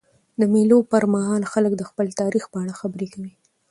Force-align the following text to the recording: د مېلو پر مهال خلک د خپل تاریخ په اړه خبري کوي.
د 0.39 0.41
مېلو 0.53 0.77
پر 0.91 1.03
مهال 1.13 1.43
خلک 1.53 1.71
د 1.77 1.83
خپل 1.89 2.05
تاریخ 2.21 2.43
په 2.49 2.57
اړه 2.63 2.73
خبري 2.81 3.07
کوي. 3.13 3.33